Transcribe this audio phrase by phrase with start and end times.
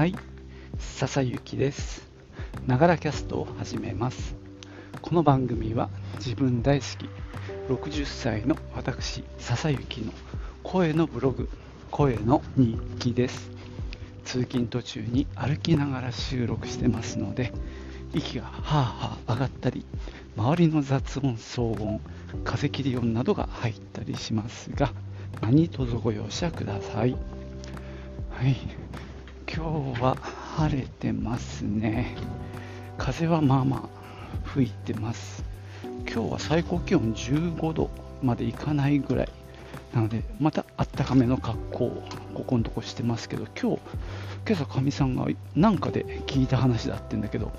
[0.00, 0.14] はい、
[0.78, 2.08] 笹雪です。
[2.66, 4.34] ながらキャストを始めます。
[5.02, 7.10] この番組は自分大好き
[7.70, 10.10] 60歳の私、笹雪の
[10.62, 11.50] 声のブログ、
[11.90, 13.50] 声の日記です。
[14.24, 17.52] 通勤途中に歩きながら収録してますので、
[18.14, 19.84] 息がはあはあ上がったり、
[20.34, 22.00] 周りの雑音、騒音、
[22.44, 24.94] 風切り音などが入ったりしますが、
[25.42, 27.14] 何卒ご容赦ください。
[28.30, 28.56] はい、
[29.52, 32.14] 今日は晴れてますね。
[32.96, 33.88] 風はまあまあ
[34.44, 35.42] 吹いてます。
[36.06, 37.90] 今日は最高気温15度
[38.22, 39.28] までいかないぐらい
[39.92, 43.80] なので、またあったかめの格好をここのとこしてますけど、今日、
[44.46, 45.26] 今朝かみさんが
[45.56, 47.50] なんかで聞いた話だってんだけど、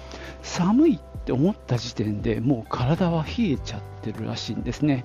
[0.44, 5.04] 寒いって思った時点でもう体は冷えちゃってるらしいんですね。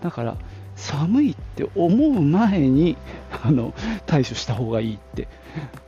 [0.00, 0.36] だから
[0.80, 2.96] 寒いって思う前に
[3.44, 3.74] あの
[4.06, 5.28] 対処した方がいいって、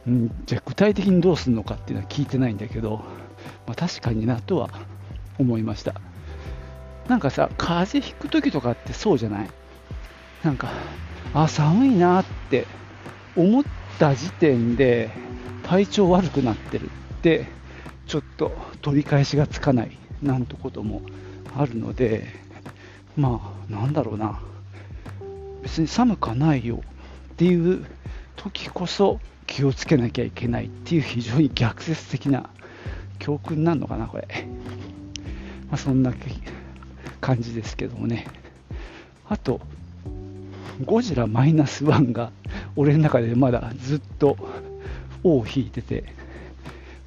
[0.07, 3.03] うん、じゃあ具体的にどうするのかっていうのは聞いてないんだけど、
[3.67, 4.69] まあ、確かになとは
[5.39, 5.95] 思いました。
[7.09, 9.51] なんかさ風邪ひく時とかってそうじゃない？
[10.45, 10.71] なんか
[11.35, 12.67] あ寒いなって
[13.35, 13.65] 思っ
[13.99, 15.11] た時点で
[15.65, 16.89] 体調悪くなってるっ
[17.23, 17.47] て
[18.07, 21.03] ちょっと取り返しがつかないなんてことも
[21.57, 22.27] あるので
[23.17, 24.41] まあなんだろうな。
[25.63, 26.81] 別に寒かないよ
[27.33, 27.85] っていう
[28.37, 32.51] 時こそ気をつけなきゃいけないっていう非常に逆説的な
[33.19, 34.27] 教訓なのかなこれ、
[35.69, 36.13] まあ、そんな
[37.21, 38.27] 感じですけどもね。
[39.29, 39.61] あと
[40.85, 42.33] ゴジラマイナスワンが
[42.77, 44.37] 俺の中でまだずっと
[45.23, 46.23] 尾を引いてて。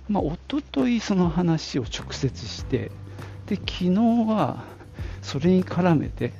[0.07, 2.91] まあ一昨日その話を直接して
[3.47, 3.91] で昨日
[4.27, 4.63] は
[5.21, 6.31] それに絡めて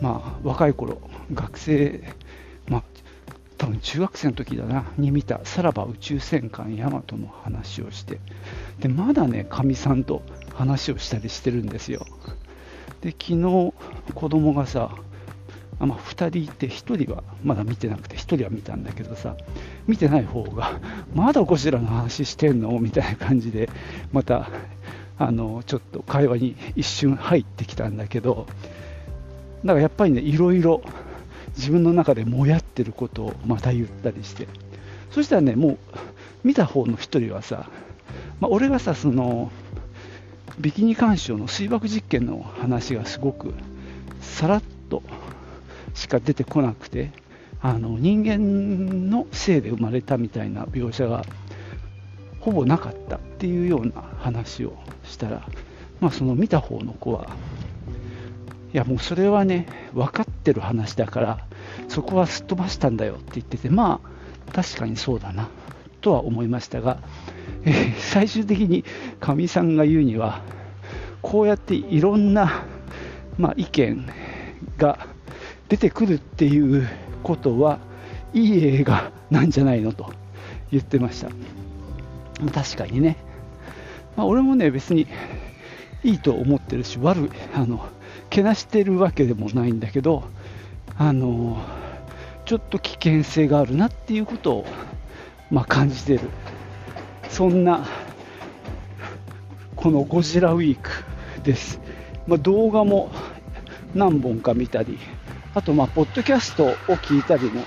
[0.00, 1.00] まあ若い頃
[1.32, 2.02] 学生、
[2.68, 2.82] まあ、
[3.56, 8.20] 多分中学生の時だな、に見たさらば宇宙戦艦ヤマトの話をして、
[8.80, 10.22] でまだね、かみさんと
[10.54, 12.04] 話をしたりしてるんですよ。
[13.00, 13.72] で、昨日、
[14.14, 14.90] 子供がさ、
[15.78, 19.36] あまあ、2人いて、1人はまだ見てなくて、1人は見たんだけどさ、
[19.86, 20.80] 見てない方が、
[21.14, 22.78] まだゴジラの話してんの？
[22.78, 23.68] みたいな感じで、
[24.12, 24.48] また、
[25.16, 28.46] あのちょっと会話に一瞬入ってきたんだけど、
[29.64, 30.82] だからやっぱりね、いろいろ
[31.56, 34.48] 自分の中でもやってることをまた言ったりして。
[35.14, 35.78] そしたらねもう
[36.42, 37.70] 見た方の一人はさ、
[38.40, 39.52] まあ、俺がさその
[40.58, 43.54] ビキニ干渉の水爆実験の話がすごく
[44.20, 45.04] さらっと
[45.94, 47.12] しか出てこなくて
[47.60, 51.24] あの人間のせいで生まれたみたいな描写が
[52.40, 55.46] ほぼなかったっていうような話をしたら、
[56.00, 57.28] まあ、その見た方の子は
[58.74, 61.46] いやもうそれはね分かってる話だから
[61.88, 64.00] そこはすっ飛ばしたんだよって言っててま
[64.48, 65.48] あ確かにそうだな
[66.00, 66.98] とは思いましたが、
[67.64, 68.84] えー、最終的に
[69.20, 70.42] かみさんが言うには
[71.22, 72.64] こうやっていろんな、
[73.38, 74.06] まあ、意見
[74.76, 75.06] が
[75.68, 76.88] 出てくるっていう
[77.22, 77.78] ことは
[78.34, 80.12] いい映画なんじゃないのと
[80.72, 81.30] 言ってました。
[82.52, 83.16] 確かにね、
[84.16, 85.06] まあ、俺もね別に
[86.02, 87.88] いいと思ってるし悪いあの
[88.34, 90.24] けなしてるわけでもないんだけど、
[90.98, 91.64] あの
[92.44, 94.66] ちょっと危険性があるなっていうことを、
[95.52, 96.20] まあ、感じてる、
[97.28, 97.86] そんな
[99.76, 100.90] このゴジラウィーク
[101.44, 101.80] です。
[102.26, 103.12] まあ、動画も
[103.94, 104.98] 何本か見たり、
[105.54, 107.62] あと、まあ、ポッドキャストを聞いたりも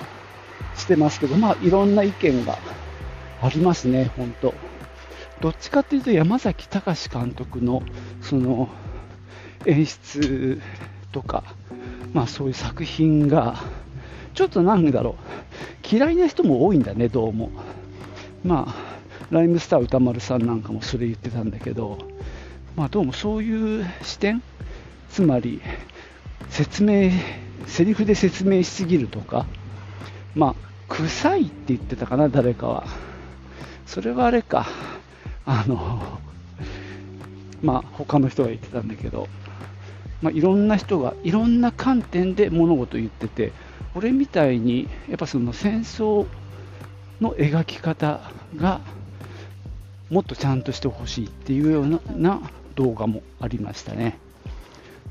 [0.75, 2.57] してますけど、まあ、いろんな意見が
[3.41, 4.53] ありますね、本当。
[5.39, 7.83] どっちかっていうと山崎隆監督の
[8.21, 8.67] その
[9.67, 10.61] 演出
[11.11, 11.43] とか、
[12.13, 13.61] まあ、そういう作品が
[14.33, 15.15] ちょっとなんだろ
[15.91, 17.51] う嫌いな人も多いんだね、どうも。
[18.43, 18.75] まあ、
[19.29, 21.97] ライムスター歌丸さんなんかもそれ言ってたんだけど、
[22.75, 24.41] まあ、どうもそういう視点、
[25.09, 25.61] つまり
[26.49, 27.11] 説明、
[27.65, 29.45] セリフで説明しすぎるとか、
[30.35, 30.55] まあ、
[30.87, 32.87] 臭いって言ってたかな、誰かは。
[33.85, 34.67] それはあれか、
[35.45, 36.19] あの、
[37.61, 39.27] まあ、他の人が言ってたんだけど、
[40.21, 43.53] まあ、いろんな人がいろんな観点で物事を言ってて、
[43.95, 46.27] 俺みたいにやっぱその戦争
[47.21, 48.21] の描き方
[48.55, 48.81] が
[50.09, 52.41] もっとちゃんとしてほしいっていうような
[52.75, 54.19] 動画もありましたね。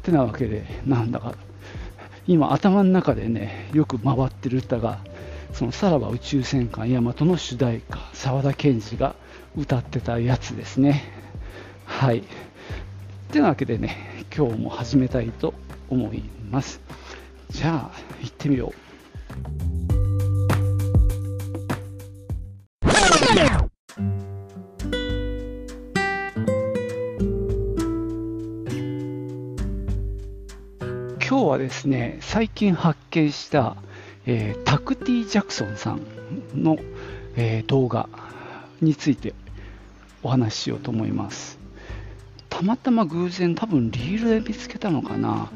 [0.03, 1.35] てなわけで、なんだか
[2.27, 5.01] 今頭の中でね、よく回ってる歌が、
[5.53, 9.15] そのさらば宇宙戦艦ヤマトの主題歌、沢田研二が
[9.57, 11.05] 歌ってたやつですね。
[11.85, 12.25] はい。
[13.27, 15.55] てなわけでね、今日も始めたいと
[15.91, 16.81] 思います。
[17.51, 18.87] じゃあ、行ってみよう。
[31.29, 33.77] 今日はですね、最近発見した、
[34.27, 36.01] えー、タクティ・ジャクソンさん
[36.55, 36.79] の、
[37.37, 38.09] えー、動画
[38.81, 39.35] について
[40.23, 41.66] お話ししようと思います。
[42.57, 45.51] たまたま偶然多分リールで見つけたのかな。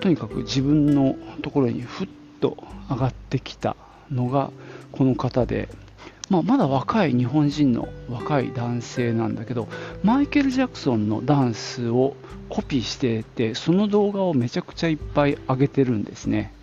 [0.00, 2.08] とにかく自分のところにふっ
[2.40, 2.56] と
[2.88, 3.76] 上がってきた
[4.10, 4.50] のが
[4.92, 5.68] この方で、
[6.30, 9.68] まあ、まだ若い日本人の若い男性なんだけど
[10.02, 12.16] マイケル・ジャクソンのダンスを
[12.48, 16.54] コピーしててその動画をめちゃくちゃいっぱい上げてるんですね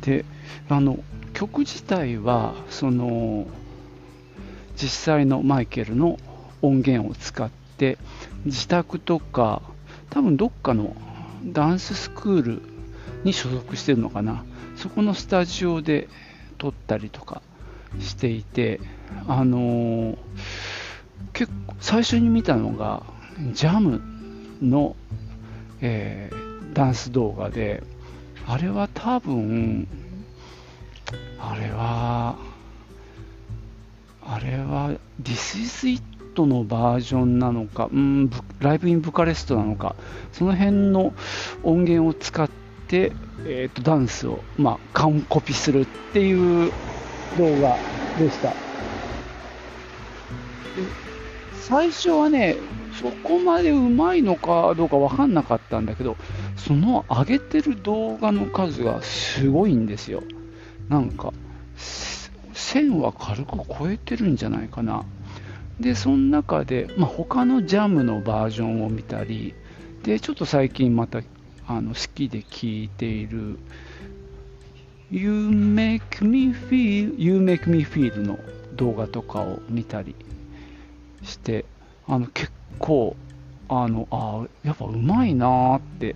[0.00, 0.24] で
[0.70, 1.00] あの
[1.34, 3.46] 曲自体はその
[4.76, 6.18] 実際のマイケルの
[6.62, 7.98] 音源を使って
[8.46, 9.62] 自宅とか
[10.10, 10.96] 多分どっかの
[11.44, 12.62] ダンススクール
[13.24, 14.44] に所属してるのかな。
[14.76, 16.08] そこのスタジオで
[16.58, 17.42] 撮ったりとか
[17.98, 18.80] していて
[19.26, 20.16] あのー、
[21.32, 23.02] 結構最初に見たのが
[23.52, 24.02] ジャム
[24.62, 24.96] の、
[25.80, 27.82] えー、ダンス動画で
[28.46, 29.88] あれは多分
[31.38, 32.36] あれは
[34.22, 39.96] あれは This is It のバージョンなのか、うん、ライブインブカレストなのか、
[40.32, 41.14] その辺の
[41.62, 42.50] 音源を使っ
[42.88, 43.12] て、
[43.46, 46.70] えーと、ダンスを、まあ、完コピするっていう
[47.38, 47.78] 動画
[48.18, 48.52] でした。
[51.52, 52.56] 最初はね、
[53.00, 56.16] そこまでうまいのかどうか分かんなかったんだけど、
[56.56, 60.22] その上げてる動画の数がすごいんですよ。
[60.88, 61.32] なんか、
[61.76, 65.04] 1000は軽く超えてるんじゃないかな。
[65.80, 69.54] で、その中で、まあ、他のジャムのバージョンを見たり、
[70.02, 71.22] で、ちょっと最近また
[71.68, 73.58] あの好きで聴いている
[75.10, 78.38] You Make Me Feel You Make Me Feel の
[78.74, 80.14] 動画とかを見たり
[81.22, 81.64] して
[82.06, 83.16] あの結構
[83.68, 86.14] あのあやっぱうまいなーって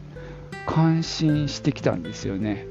[0.66, 2.66] 感心してきたんですよね。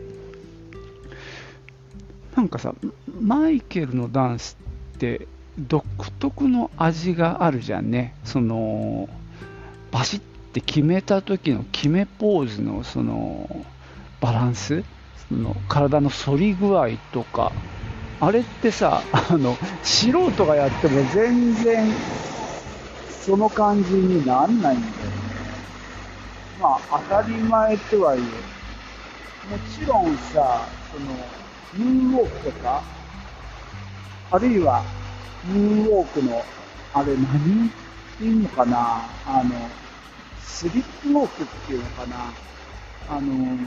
[2.36, 2.74] なんかさ
[3.20, 4.58] マイケルのダンス
[4.96, 5.28] って
[5.58, 5.84] 独
[6.20, 8.14] 特の味があるじゃんね。
[8.24, 9.10] その
[9.92, 10.20] バシッ
[10.54, 13.66] て決めた時の決めポーズのその
[14.22, 14.84] バランス？
[15.30, 17.52] その体の反り具合とか。
[18.22, 21.90] あれってさあの素人がやっても全然
[23.22, 25.00] その感じになんないんだよね。
[26.62, 28.22] まあ当たり前とはいえ。
[28.22, 32.84] もちろんさそのムーンウォークとか
[34.32, 34.84] あるいは
[35.46, 36.44] ムーンウォークの
[36.94, 37.72] あれ何っ
[38.18, 39.02] ていうのかな？
[39.26, 39.52] あの
[40.42, 42.16] スリップウォークっていうのかな？
[43.10, 43.58] あの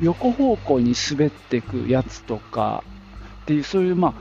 [0.00, 2.82] 横方向に滑っていくやつとか
[3.42, 4.14] っていうそういうまあ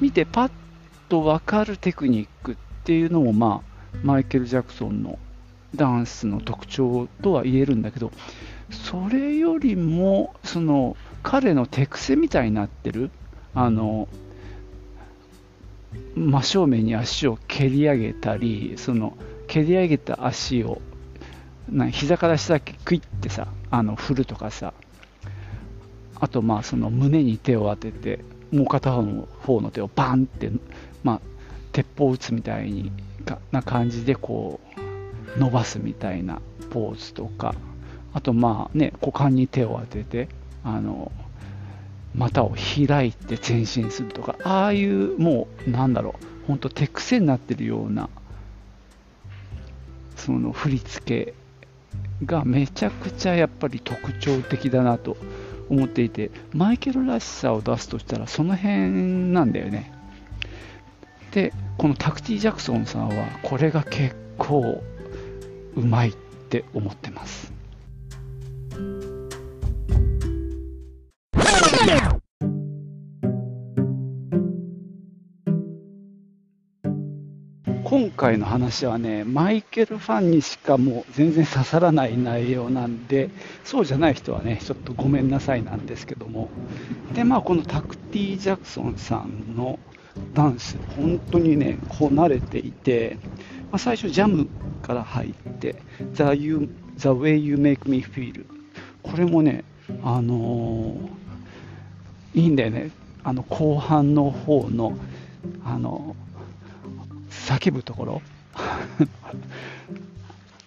[0.00, 0.50] 見てパッ
[1.08, 5.18] と分かるテクニックっていうのもまあマイケル・ジャクソンの
[5.74, 8.12] ダンスの特徴とは言えるんだけど
[8.70, 13.10] それよりもその彼の手癖みたいになってる
[13.54, 14.08] あの
[16.14, 20.80] 真正面に足を蹴り上げたりその蹴り上げた足を
[21.68, 24.74] な膝から下だけクイッてさあの振るとかさ
[26.20, 28.20] あとまあその胸に手を当てて
[28.52, 30.50] もう片方の方の手をバンって、
[31.02, 31.20] まあ、
[31.72, 32.90] 鉄砲を撃つみたいに
[33.52, 34.60] な感じでこ
[35.36, 37.54] う伸ばすみたいなポーズとか
[38.14, 40.28] あとまあね股間に手を当てて
[40.64, 41.12] あの
[42.14, 42.54] 股を
[42.86, 48.08] 開いて前進するとかああいうもうなんだろう本当手癖になってるような
[50.16, 51.34] その振り付け
[52.24, 55.16] がめちゃくちゃやっぱり特徴的だなと
[55.68, 58.90] 思っていてマイケルらしさを出すとしたらその辺
[59.32, 59.92] なんだよね。
[61.32, 64.82] でこのタクティ・ジャクソンさんはこれが結構
[65.76, 67.57] うまいって思ってます。
[77.84, 83.30] 今回の話はね、マイケルファンにしかもう全然刺さらない内容なんで、
[83.64, 86.50] そうじゃない人はね、ちょっとごめんなさいなんですけども、
[87.14, 89.78] で、まあ、このタクティ・ジャクソンさんの
[90.34, 93.18] ダンス、本当にね、こなれていて、
[93.70, 94.48] まあ、最初、ジャム
[94.82, 95.76] から入って、
[96.14, 98.44] The, you, The Way You Make Me Feel、
[99.02, 99.64] これもね、
[100.02, 101.17] あのー、
[102.34, 102.90] いいんだよね、
[103.24, 104.96] あの後半の方の、
[105.64, 106.14] あの
[107.30, 108.22] 叫ぶところ。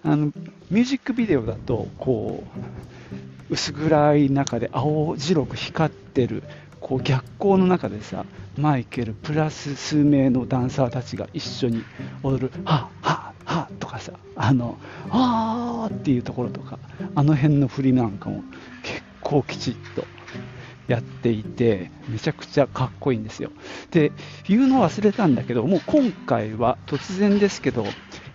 [0.04, 0.32] あの
[0.72, 2.44] ミュージックビデオだとこ
[3.50, 6.44] う薄暗い中で青白く光ってる
[6.80, 8.26] こう逆光の中でさ
[8.58, 11.84] マイケルプラス数名のダンサーたちが一緒に
[12.24, 14.78] 踊る「はっはっはっ」とかさああの
[15.10, 16.80] あーっていうところとか
[17.14, 18.44] あの辺の振りなんかも
[18.82, 20.06] 結構きちっと。
[20.92, 23.50] やっていてめちゃくちゃかっこいいんですよ。
[23.92, 24.12] で
[24.46, 27.86] 言うの忘れたんだけどもう今回は突然ですけど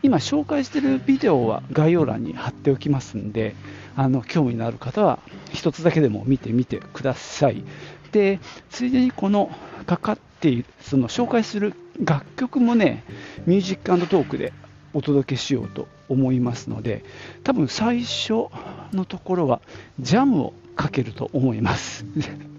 [0.03, 3.55] 今紹介してるビデオは概要欄に貼っておきますんで
[3.95, 5.19] あの興味のある方は
[5.53, 7.63] 1つだけでも見てみてください。
[8.11, 9.51] でついでにこの
[9.85, 13.05] かかっているその紹介する楽曲もね
[13.45, 14.55] ミュージックトークで
[14.95, 17.05] お届けしようと思いますので
[17.45, 18.47] 多分最初
[18.95, 19.61] のところは
[20.01, 22.05] ジャムをかけると思います。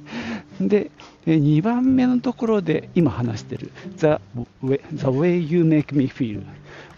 [0.59, 0.91] で
[1.27, 4.17] 2番目のところで今話してる The
[4.63, 6.43] Way You Make Me Feel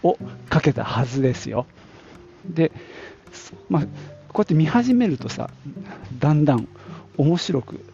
[0.02, 1.66] をかけたはずですよ。
[2.48, 2.72] で、
[3.68, 3.88] まあ、こ
[4.36, 5.50] うやって見始めるとさ
[6.18, 6.68] だんだん
[7.18, 7.84] 面白く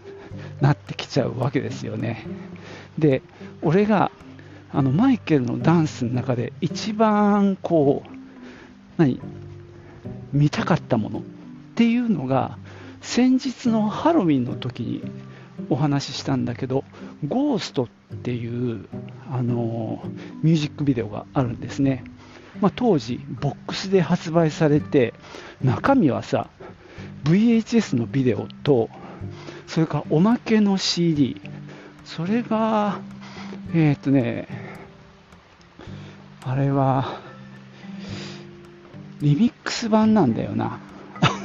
[0.60, 2.24] なってきちゃうわけですよね。
[2.98, 3.22] で
[3.62, 4.12] 俺が
[4.72, 8.10] あのマイケルのダンスの中で一番こう
[8.98, 9.20] 何
[10.32, 11.22] 見たかったものっ
[11.74, 12.58] ていうのが
[13.06, 15.02] 先日のハロウィンの時に
[15.70, 16.84] お話ししたんだけど
[17.26, 18.84] 「ゴーストっていう
[19.30, 20.02] あの
[20.42, 22.02] ミュージックビデオがあるんですね、
[22.60, 25.14] まあ、当時ボックスで発売されて
[25.62, 26.50] 中身はさ
[27.22, 28.90] VHS のビデオと
[29.68, 31.40] それからおまけの CD
[32.04, 32.98] それが
[33.72, 34.48] えっ、とね
[36.42, 37.20] あれは
[39.20, 40.85] リミックス版なんだよな。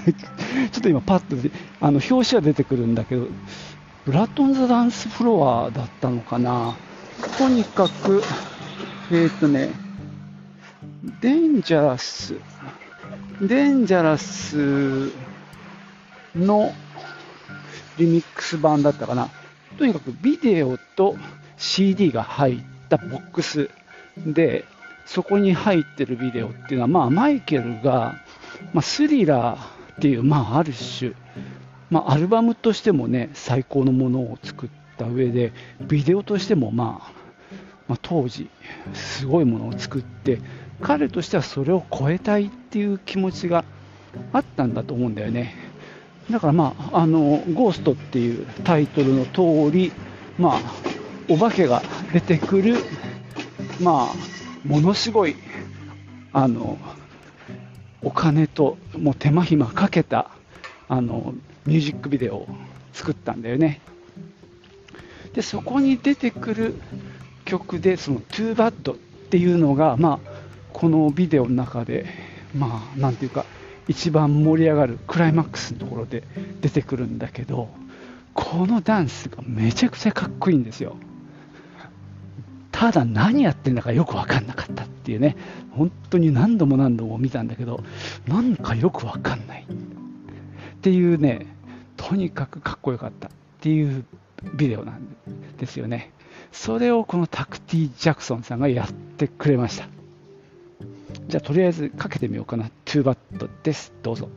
[0.72, 3.27] ちょっと今パッとあの表紙は出てくるんだけど
[4.05, 6.75] ブラッド・ン・ザ・ダンスフロアだったのかな。
[7.38, 8.24] とにかく
[9.12, 9.70] えっ、ー、とね
[11.22, 12.36] デンジャラス
[13.41, 15.12] デンジャラス
[16.36, 16.74] の
[17.98, 19.29] リミックス版だったかな。
[19.77, 21.15] とにかくビデオと
[21.58, 23.70] CD が入ったボックス
[24.17, 24.65] で
[25.05, 28.15] そこに入ってるビデオっていうのは、まあ、マイケルが、
[28.74, 31.13] まあ、スリラーっていう、まあ、ある種、
[31.89, 37.12] まあ、アルバムとしてもね最高のものを作った上でビデオとしても、まあ、
[37.88, 38.50] まあ、当時
[38.93, 40.39] すごいものを作って
[40.81, 43.63] 彼としてはそれを超えたいっていう気持ちが
[44.33, 45.55] あったんだと思うんだよね。
[46.29, 49.91] だからまああの「ゴースト」っていうタイトルの通り
[50.38, 50.60] まあ
[51.27, 51.81] お化けが
[52.13, 52.77] 出てくる
[53.81, 55.36] まあものすごい
[56.33, 56.77] あの
[58.03, 60.31] お金ともう手間暇かけた
[60.88, 61.34] あの
[61.65, 62.48] ミュージックビデオを
[62.93, 63.81] 作ったんだよね。
[65.34, 66.75] でそこに出てくる
[67.46, 70.29] 曲でその「トゥーバッドっていうのが、まあ、
[70.74, 72.05] このビデオの中で
[72.53, 73.46] まあなんていうか
[73.88, 76.24] 一番盛り上がるクライマックスのところで
[76.62, 77.70] 出てくるんだけど
[78.34, 80.96] このダンスがめちゃくちゃかっこいいんですよ。
[82.82, 85.38] ただ何やってんだかよく分かんなかったっていうね、
[85.70, 87.84] 本当に何度も何度も見たんだけど、
[88.26, 91.46] なんかよく分かんないっていうね、
[91.96, 94.04] とにかくかっこよかったっていう
[94.56, 95.06] ビデオなん
[95.60, 96.12] ですよね。
[96.52, 99.88] それをこのタクティ・ジャクソンさんがやってくれました。
[101.28, 102.72] じゃあとりあえずかけてみようかな。
[102.86, 103.94] トゥーバットです。
[104.02, 104.28] どうぞ。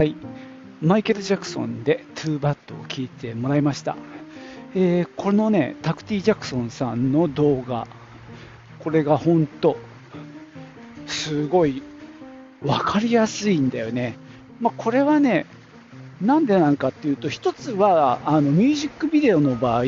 [0.00, 0.16] はい、
[0.80, 3.98] マイケル・ジャクソンでトゥーバットを聞いてもらいました、
[4.74, 7.86] えー、このねタクティ・ジャクソンさんの動画。
[8.78, 9.76] これが本当
[11.06, 11.82] すごい
[12.62, 14.16] 分かりやすいんだよね、
[14.58, 15.44] まあ、これはね
[16.22, 19.82] なんでなんかっていうと一つはあのミュージックビデオの場合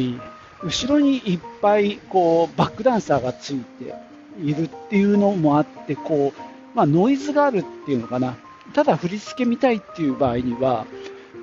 [0.63, 3.95] 後ろにいっぱいこうバックダンサーがついて
[4.43, 8.37] いるっていうのもあってこう、まあ、ノイズがあるっていうのかな。
[8.73, 10.87] ただ振り付け見たいっていう場合には、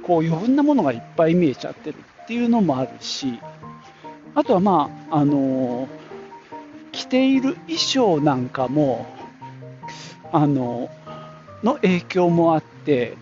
[0.03, 3.39] こう余分なものがいっぱい見えちゃってるっていうのもあるし、
[4.35, 5.87] あとはまあ、あの
[6.91, 9.05] 着ている衣装なんかも、
[10.31, 10.89] あの
[11.63, 13.17] の影響もあって、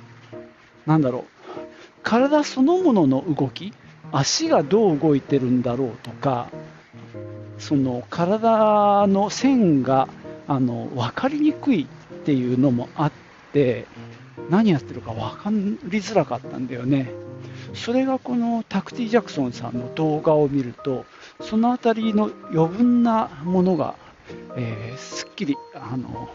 [0.85, 1.23] なんだろう、
[2.03, 3.73] 体そのものの動き、
[4.11, 6.49] 足がどう動いてるんだろうとか、
[7.57, 10.07] その体の線が
[10.47, 13.26] あの分かりにくいっていうのもあって、
[14.49, 15.49] 何やってるか分か
[15.85, 17.11] りづらかったんだよね。
[17.73, 21.05] それがこのタクティ・ジャクソンさんの動画を見ると、
[21.41, 23.95] その辺りの余分なものが、
[24.55, 26.29] えー、すっきりあの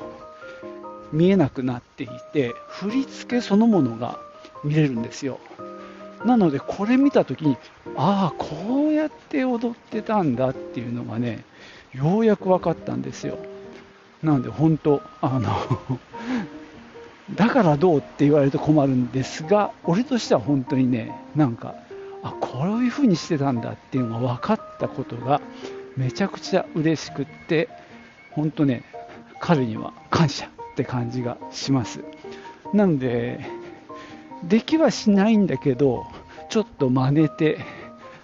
[1.13, 4.19] 見えなくなっていて、振り付けそのものが
[4.65, 5.39] 見れるんですよ。
[6.25, 7.57] なので、これ見たときに、
[7.97, 11.45] ああ、こうやって踊ってたんだっていうのがね、
[11.93, 13.39] ようやく分かったんですよ。
[14.23, 15.51] なので、本当、あの
[17.35, 21.75] だからどうって言われると困るんですが、俺としては本当にね、なんか、
[22.23, 25.41] あこういう風にしてたんだっていうのが分かったことが
[25.97, 27.69] めちゃくちゃ嬉しくって
[28.31, 28.85] 本当ね
[29.41, 32.01] 彼には感謝って感じがします。
[32.73, 33.45] なので
[34.45, 36.07] できはしないんだけど
[36.49, 37.59] ちょっと真似て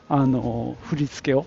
[0.09, 1.45] あの振り付けを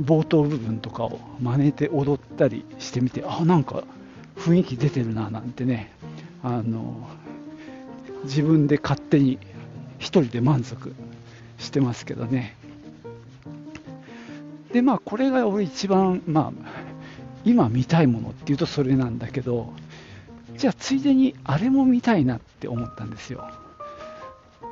[0.00, 3.84] 冒頭部分とかを真似て踊ったりしてみてあなんか
[4.36, 5.92] 雰囲気出てるななんてね。
[6.42, 7.08] あの
[8.24, 9.38] 自分で勝手に
[9.98, 10.94] 1人で満足
[11.58, 12.56] してますけどね。
[14.72, 16.68] でまあこれが俺一番まあ
[17.44, 19.72] 今見たいものっていうとそれなんだけど
[20.56, 23.48] じゃあついでにあれも見たいなって思ったんですよ。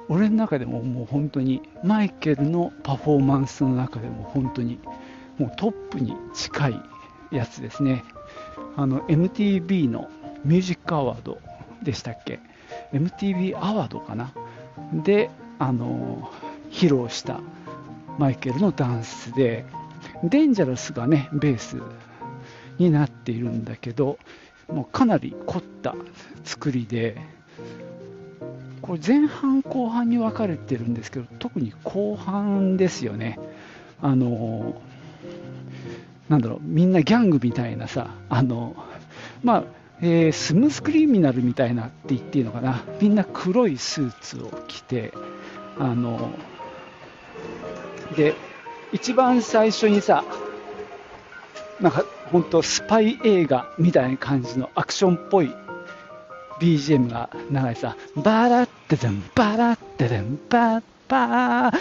[0.08, 4.80] 俺の中でももう本当にマイケルのパフォーマンスの中でも本当に
[5.38, 6.82] もうトップに近い
[7.30, 8.02] やつですね。
[8.76, 10.10] あの MTV の
[10.44, 11.38] ミュージックアワード
[11.82, 12.40] でしたっけ
[12.92, 14.32] ？MTV アワードかな？
[14.92, 16.30] であの
[16.70, 17.40] 披露した
[18.18, 19.64] マイケルのダンスで
[20.24, 21.76] デンジャラスがねベース
[22.78, 24.18] になっているんだけど
[24.68, 25.94] もうかなり凝った
[26.44, 27.20] 作りで
[28.82, 33.38] これ前半後半に分かれてるんですけど特に後半ですよね。
[34.02, 34.80] あの
[36.28, 38.74] なんだろうみんなギャングみたいなさあの
[39.42, 39.64] まあ
[40.02, 42.82] えー、スムースクリミナルみたいなって言っていいのかな。
[43.00, 45.12] みんな黒いスーツを着て
[45.78, 46.30] あの
[48.16, 48.34] で
[48.92, 50.24] 一番最初にさ
[51.80, 55.50] なんか本当スパイ映画みたいな感じのアクションっぽい
[56.60, 61.80] BGM が流れてさバラッテデンバラッテデンバッバーっ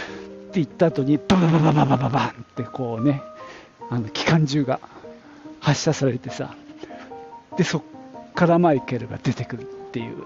[0.54, 3.22] 言った後にババババババババンってこうね
[3.90, 4.80] あの機関銃が
[5.60, 6.54] 発射されてさ
[7.56, 7.82] でそっ
[8.34, 10.24] からマイケルが出てくるっていう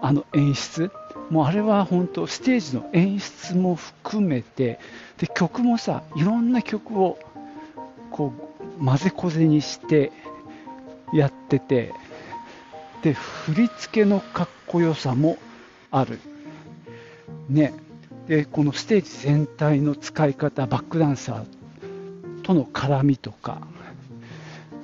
[0.00, 0.90] あの演出
[1.30, 4.78] もうあれは本当ステージの演出も含めて
[5.18, 7.18] で曲もさいろんな曲を
[8.10, 8.32] こ
[8.80, 10.12] う混ぜこぜにして
[11.12, 11.92] やってて
[13.02, 15.38] で振り付けのかっこよさも
[15.90, 16.18] ある。
[17.48, 17.72] ね。
[18.26, 23.62] でこのステージ全体の使い方バックダンサーとの絡みとか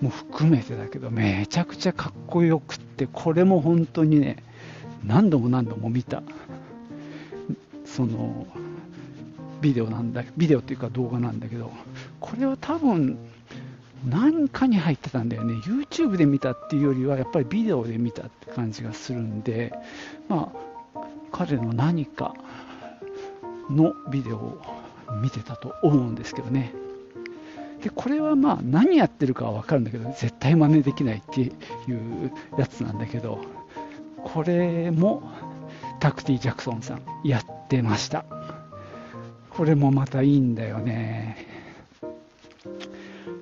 [0.05, 4.37] も含めてだけどめちゃくちゃかっこよくってこれも本当にね
[5.05, 6.23] 何度も何度も見た。
[7.87, 8.47] その
[9.61, 11.71] ビデオなんだビデオっていうか動画なんだけど
[12.21, 13.17] これは多分
[14.05, 15.55] 何かに入ってたんだよね。
[15.55, 19.73] YouTube で見たっていうよりはやっぱりビデオで見たって感じがするんで
[20.29, 20.53] ま
[20.95, 21.01] あ
[21.33, 22.35] 彼の何か
[23.71, 24.61] のビデオを
[25.23, 26.75] 見てたと思うんですけどね。
[27.85, 33.45] でこれはまあ何やってるかは分かるんだけど絶対真似できないっていうやつなんだけど
[34.25, 35.23] これも
[36.01, 38.25] タクティ・ジャクソンさんやってました。
[39.51, 41.47] これもまたいいんだよね。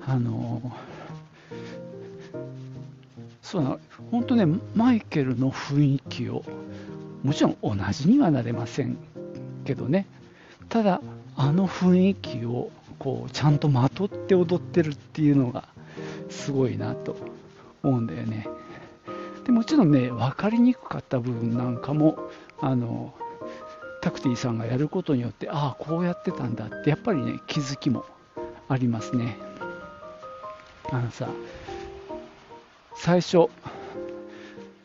[0.05, 0.61] あの
[3.41, 3.79] そうな
[4.11, 6.43] 本当ねマイケルの雰囲気を
[7.23, 8.97] もちろん同じにはなれません
[9.63, 10.05] けどね。
[10.67, 11.01] ただ
[11.37, 12.71] あの雰囲気を
[13.03, 15.67] こうちゃんとまとって踊ってるっていうのが
[16.29, 17.17] すごいなと
[17.83, 18.47] 思うんだよね。
[19.43, 22.17] でもちろんね分かりにくかった部分なんかも
[22.61, 23.13] あの
[24.01, 28.05] タクティさんがやることによってああこうやってたんだってやっぱりね気づきも
[28.69, 29.37] ありますね。
[30.89, 31.27] あのさ
[32.95, 33.49] 最初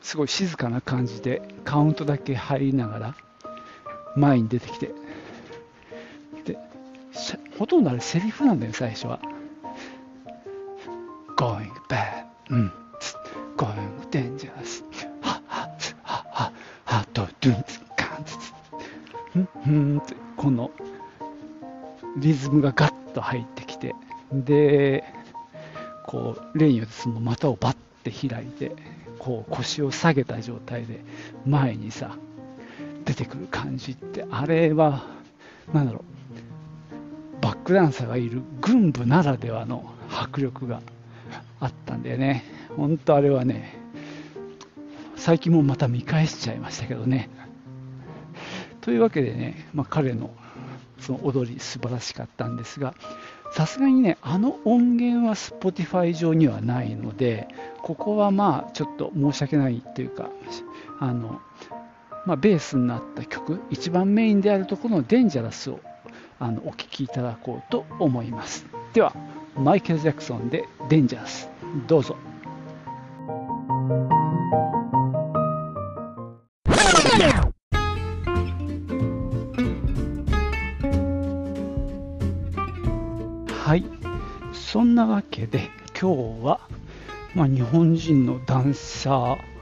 [0.03, 3.17] すごい静かな感じでカウントだけ入りながら
[4.17, 4.91] 前に出てきて
[6.45, 6.59] で
[7.59, 9.21] ほとんどあれセリフなんだよ、最初は。
[11.37, 12.73] going bad, うん、
[13.57, 13.75] going
[14.11, 14.85] dangerous,
[15.21, 15.71] はっはっ
[16.03, 16.53] はっは
[16.85, 18.39] はっとドゥンツカンツ
[19.65, 20.71] ツんんってこの
[22.17, 23.95] リズムがガッと入ってきて。
[24.33, 25.05] で
[26.05, 28.73] こう例によってその股をバッて開いて
[29.19, 31.01] こう腰を下げた状態で
[31.47, 32.17] 前にさ
[33.05, 35.07] 出てくる感じってあれは
[35.73, 36.18] 何だろう。
[37.69, 40.81] ックダンサーがいる軍部ならではの迫力が
[41.61, 42.43] あったんだよね。
[42.75, 43.79] 本当あれはね、
[45.17, 47.29] 最近もまた見返しちゃいましたけどね。
[48.81, 50.31] というわけでね、まあ、彼の
[50.99, 52.95] その踊り素晴らしかったんですが、
[53.53, 57.49] さすがにね、あの音源は Spotify 上にはないので、
[57.83, 60.31] ここはまあちょっと申し訳ないというか、
[61.01, 61.39] あの
[62.25, 65.81] まあ、ベースになった曲、一番メインであるところのデンジャラスを
[66.41, 68.67] あのお聴きいただこうと思います。
[68.93, 69.15] では
[69.57, 71.49] マイケル・ジャクソンで「デンジャース」
[71.89, 72.17] どうぞ。
[83.69, 83.85] はい。
[84.53, 85.69] そんなわけで
[86.01, 86.61] 今日は、
[87.35, 89.58] まあ、日本人のダンサー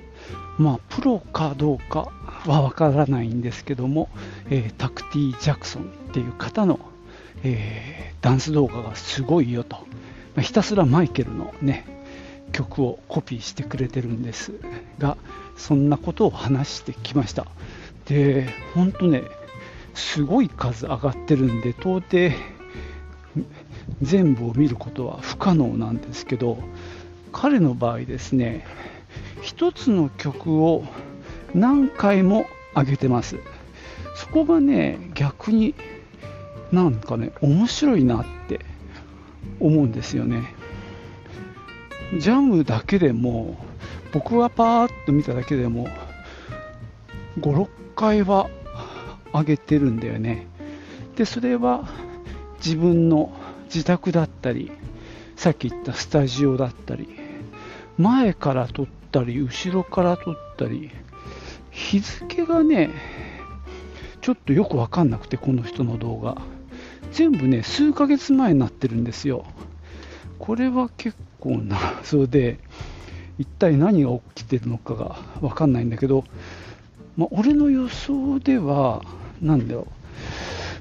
[0.58, 2.10] まあ、プロかどうか
[2.46, 4.08] はわからないんですけども、
[4.48, 6.80] えー、タクティ・ジャクソンっていう方の、
[7.42, 9.82] えー、ダンス動画がすごいよと、ま
[10.38, 11.84] あ、ひたすらマイケルのね
[12.52, 14.52] 曲をコピーしてくれてるんです
[14.98, 15.16] が
[15.56, 17.46] そんなことを話してきました。
[18.06, 19.24] で本当ね
[19.94, 22.30] すごい数上がってるんで到底
[24.02, 26.58] 全部を見ることは不可能なんですけど
[27.32, 28.66] 彼の場合ですね
[29.46, 30.82] 一つの曲を
[31.54, 33.38] 何回も上げてます。
[34.16, 35.76] そこがね逆に
[36.72, 38.59] なんかね面白いなって
[39.61, 40.52] 思うんですよね。
[42.18, 43.56] ジャムだけでも
[44.12, 45.87] 僕がパーッと見ただけでも
[47.38, 48.50] 56回は
[49.32, 50.48] 上げてるんだよね。
[51.14, 51.88] でそれは
[52.56, 53.32] 自分の
[53.66, 54.72] 自宅だったり
[55.37, 57.09] さっき言ったスタジオだったり
[57.96, 60.90] 前から撮ったり後ろから撮ったり
[61.70, 62.90] 日付がね
[64.20, 66.37] ちょっとよくわかんなくてこの人の動画。
[67.12, 69.44] 全部ね数ヶ月前になってるんですよ。
[70.40, 72.59] これは結構謎 で
[73.38, 76.24] 一体何が起きてるのかがわかんないんだけど、
[77.16, 79.02] まあ、俺の予想では
[79.40, 79.87] 何だろ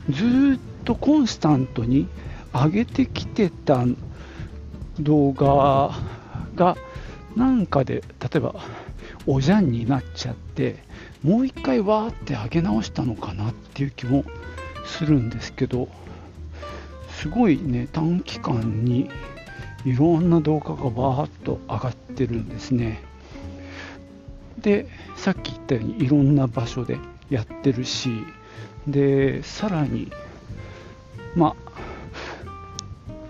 [0.09, 0.11] う。
[0.11, 2.07] ずっとコンスタントに
[2.51, 3.85] 上げてきてた
[4.99, 5.91] 動画
[6.55, 6.75] が
[7.35, 8.55] なんかで例えば
[9.27, 10.83] おじゃんになっちゃって
[11.23, 14.23] もう一回わーって上げ直したのかなっていう気も
[14.85, 15.89] するんですけど
[17.09, 19.09] すごいね短期間に
[19.85, 23.03] いろんな動画がわーっと上がってるんですね。
[24.57, 26.97] でさっき言ったようにいろんな場所で
[27.29, 28.09] やってるし
[28.87, 30.11] でさらに
[31.35, 31.75] まあ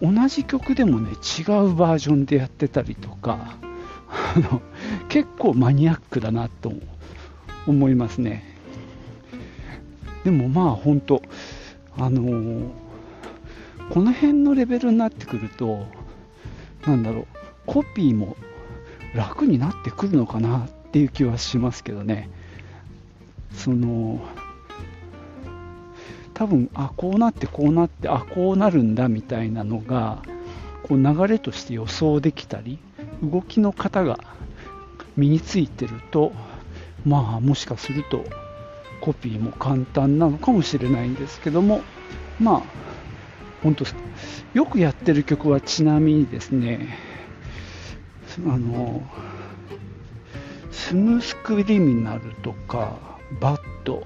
[0.02, 3.58] 同じ曲でもね違うバージョンでやってたりとか
[4.39, 4.62] の
[5.10, 6.71] 結構マニアックだなと
[7.67, 8.43] 思いますね。
[10.24, 11.21] でもまあ本当
[11.98, 12.69] あのー、
[13.91, 15.86] この辺のレベルになってくると
[16.88, 17.26] なんだろう
[17.65, 18.36] コピーも
[19.13, 22.30] 楽になってくるのかなっていう気はしますけどね。
[23.52, 24.19] その
[26.34, 30.21] 多分あこうなってこうなってあこうなるんだみたいなのが
[30.84, 32.78] こう流れとして予想できたり
[33.23, 34.19] 動きの型が
[35.15, 36.32] 身についてると
[37.06, 38.25] まあもしかすると
[39.01, 41.82] コピーも簡単なのかもしれないんですけども
[42.39, 42.63] まあ
[43.63, 43.86] 本当
[44.54, 46.97] よくやってる曲はちなみにですね
[48.45, 49.01] あの
[50.71, 52.97] スムースクリミナルとか
[53.39, 54.06] バッド、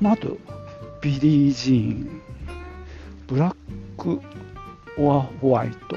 [0.00, 0.36] まあ、あと
[1.00, 2.22] ビリー・ジーン、
[3.26, 3.56] ブラッ
[3.98, 4.22] ク・
[4.98, 5.96] オア・ホワイト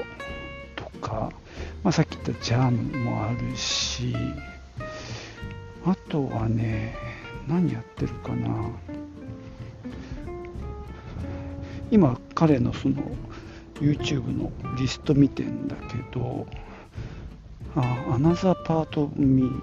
[0.75, 1.31] とか、
[1.83, 4.15] まあ、さっき言ったジャムもあるし、
[5.85, 6.95] あとはね、
[7.47, 8.49] 何やってるかな。
[11.89, 12.95] 今、彼のその
[13.75, 16.45] YouTube のリスト見てんだけど、
[17.75, 19.61] あ、アナザーパート・ミー、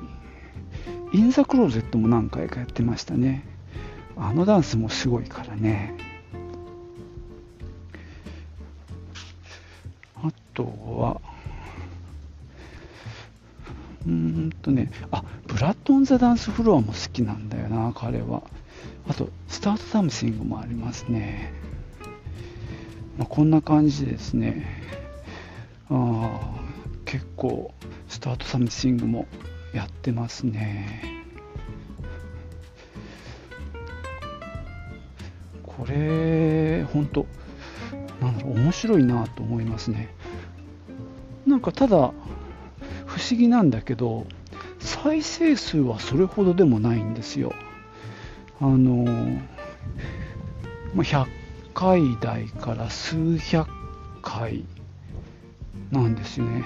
[1.13, 3.55] イン・ザ・クローゼットも何回かやってましたね。
[4.17, 5.95] あのダンスもすごいからね
[10.17, 11.21] あとは
[14.07, 18.43] うんとねあブラッド・オン・ザ・ダンスフロアも好きなんだよな彼は。
[19.09, 21.53] あとスタート・サムシングもありますね、
[23.19, 24.83] まあ、こんな感じですね。
[25.91, 26.41] あ
[27.05, 27.75] 結構
[28.09, 29.27] スタート・サムシングも
[29.75, 31.25] やってますね。
[35.63, 37.27] これ本当
[38.21, 40.09] なんだろう面白いなと思いますね。
[41.47, 42.13] なんかただ
[43.15, 44.27] 不思議なんだけど
[44.81, 47.55] 再生数はそれほどでもないんですよ。
[48.61, 49.05] あの、
[50.95, 51.27] 100
[51.75, 53.69] 回台から数百
[54.21, 54.65] 回
[55.93, 56.65] なんですよね。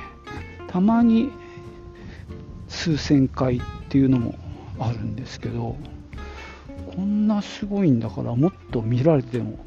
[0.69, 1.31] たまに
[2.69, 4.35] 数千回っていうのも
[4.79, 5.77] あるんですけど
[6.95, 9.59] こんなすごいんだからもっと見られても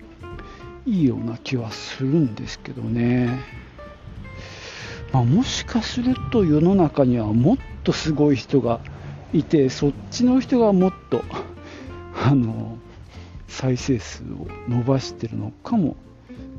[0.85, 3.39] いいような気はするんですけどね、
[5.11, 8.79] まあ、もしかすると世の中にはもっとすごい人が
[9.33, 11.23] いてそっちの人がもっと
[12.15, 12.77] あの
[13.47, 15.95] 再生数を伸ばしてるのかも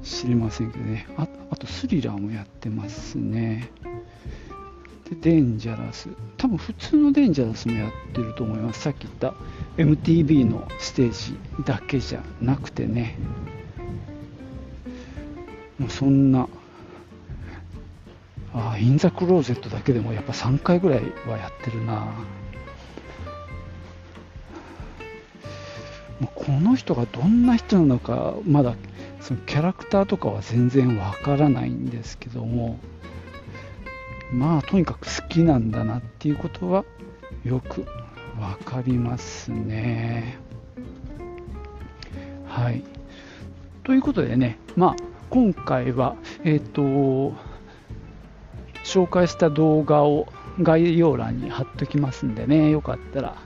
[0.02, 1.06] しれませんけどね。
[1.16, 3.70] ああとスリラーもやってますね。
[5.08, 6.08] でデンジャラス。
[6.36, 8.82] 多分普通のデンジャラスもやってると思います。
[8.82, 9.34] さっき言った
[9.78, 13.16] MTV のステージだけじゃなくてね。
[15.78, 16.48] もうそんな
[18.54, 22.06] あインザクローゼットだけでもやっぱ3回ぐらいはやってるな。
[26.34, 28.76] この人がどんな人なのかまだ
[29.20, 32.78] そのキャラクターとかは全然わからないんですけども。
[34.32, 36.84] まあとにかく好きなんだなっていうことは
[37.44, 37.84] よく
[38.40, 40.38] わかりますね。
[42.46, 42.82] はい。
[43.84, 44.96] ということでねまあ
[45.28, 47.34] 今回はえっ、ー、と
[48.84, 53.36] 紹介した動画を概要欄に貼っときますんでねよかったら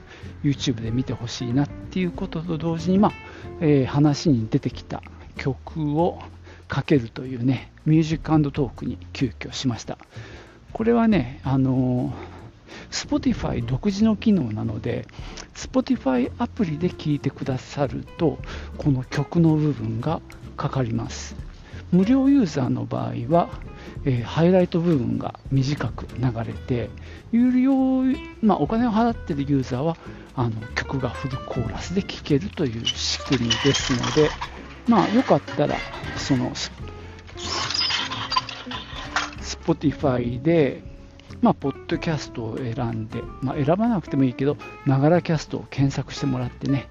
[0.43, 3.11] YouTube で見てほしいなっていうことと同時に、まあ
[3.61, 5.01] えー、話に出てきた
[5.37, 6.19] 曲を
[6.67, 9.97] かけるというねミュージックトークに急遽しました。
[10.73, 12.13] これはねあの
[12.91, 15.07] Spotify 独自の機能なので
[15.55, 18.37] Spotify アプリで聴いてくださると
[18.77, 20.21] この曲の部分が
[20.57, 21.35] かかります。
[21.91, 23.49] 無料ユーザーの場合は
[24.05, 26.89] えー、ハイライト部分が短く流れて
[27.31, 28.03] 有料、
[28.41, 29.97] まあ、お金を払っているユーザーは
[30.35, 34.29] あの曲がフルコーラスで聴けるという仕組みですので、
[34.87, 35.75] まあ、よかったら
[36.15, 36.51] その
[39.41, 40.83] Spotify で、
[41.41, 46.87] まあ、ポッドキャストを選んで、まあ、選ばなくてもいいけどながらキャストを検索してもらってね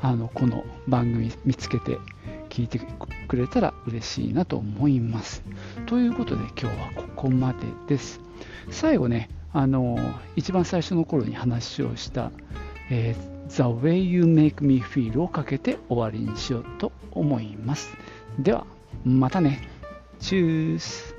[0.00, 1.98] あのこの番組見つけて
[2.48, 2.80] 聞いて
[3.28, 5.42] くれたら嬉しいなと思います。
[5.86, 8.20] ということで今日はここまでです。
[8.70, 9.98] 最後ね、あの
[10.36, 12.30] 一番最初の頃に話をした、
[12.90, 17.90] えー、The Way You Make Me Feel をかけて終わりにしようと思います。
[18.38, 18.66] では、
[19.04, 19.68] またね。
[20.20, 21.14] チュース